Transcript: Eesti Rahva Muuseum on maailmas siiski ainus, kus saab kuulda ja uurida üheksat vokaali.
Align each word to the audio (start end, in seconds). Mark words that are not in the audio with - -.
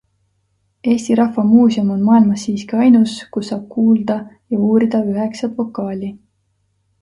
Eesti 0.91 1.17
Rahva 1.19 1.43
Muuseum 1.49 1.91
on 1.95 2.05
maailmas 2.07 2.45
siiski 2.47 2.79
ainus, 2.85 3.13
kus 3.37 3.45
saab 3.53 3.67
kuulda 3.75 4.17
ja 4.55 4.63
uurida 4.71 5.03
üheksat 5.13 5.55
vokaali. 5.61 6.11